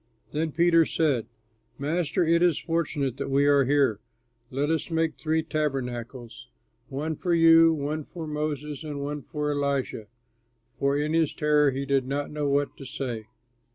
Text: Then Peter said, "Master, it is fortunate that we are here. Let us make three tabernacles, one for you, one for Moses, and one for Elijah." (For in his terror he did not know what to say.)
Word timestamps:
Then 0.31 0.51
Peter 0.51 0.83
said, 0.83 1.27
"Master, 1.77 2.25
it 2.25 2.41
is 2.41 2.57
fortunate 2.57 3.17
that 3.17 3.29
we 3.29 3.45
are 3.45 3.65
here. 3.65 3.99
Let 4.49 4.71
us 4.71 4.89
make 4.89 5.13
three 5.15 5.43
tabernacles, 5.43 6.47
one 6.89 7.15
for 7.15 7.35
you, 7.35 7.71
one 7.71 8.05
for 8.05 8.25
Moses, 8.25 8.83
and 8.83 8.99
one 9.03 9.21
for 9.21 9.51
Elijah." 9.51 10.07
(For 10.79 10.97
in 10.97 11.13
his 11.13 11.35
terror 11.35 11.69
he 11.69 11.85
did 11.85 12.07
not 12.07 12.31
know 12.31 12.49
what 12.49 12.75
to 12.77 12.85
say.) 12.85 13.27